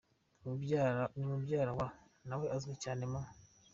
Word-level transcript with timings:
ni 1.15 1.23
mubyara 1.29 1.71
wa 1.79 1.87
na 2.27 2.35
we 2.39 2.45
uzwi 2.55 2.73
cyane 2.83 3.03
mu 3.11 3.21